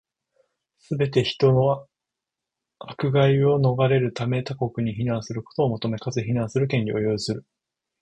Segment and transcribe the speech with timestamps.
[0.79, 1.85] すべて人は、
[2.79, 7.45] 迫害を免れるため、他国に避難することを求め、かつ、避難する権利を有する。